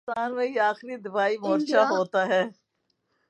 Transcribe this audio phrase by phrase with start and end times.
[0.07, 2.43] پاکستان میں یہ آخری دفاعی مورچہ ہوتا ہے۔